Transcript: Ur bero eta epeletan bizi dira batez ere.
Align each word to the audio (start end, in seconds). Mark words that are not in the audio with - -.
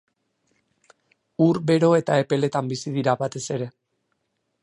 Ur 1.49 1.59
bero 1.67 1.91
eta 1.99 2.17
epeletan 2.23 2.73
bizi 2.73 2.95
dira 2.97 3.15
batez 3.23 3.45
ere. 3.59 3.71